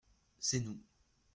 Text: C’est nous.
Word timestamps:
C’est 0.39 0.61
nous. 0.61 0.81